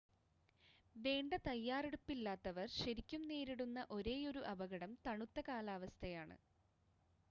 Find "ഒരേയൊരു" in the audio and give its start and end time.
3.91-4.43